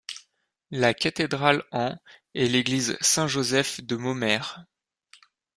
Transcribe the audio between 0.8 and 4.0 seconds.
cathédrale en est l'église Saint-Joseph de